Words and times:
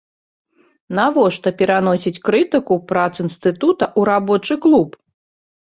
Навошта 0.99 1.49
пераносіць 1.59 2.21
крытыку 2.31 2.79
прац 2.95 3.05
інстытута 3.25 3.85
ў 3.99 4.11
рабочы 4.13 4.61
клуб? 4.69 5.01